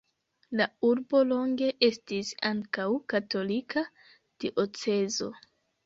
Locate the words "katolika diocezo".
3.17-5.35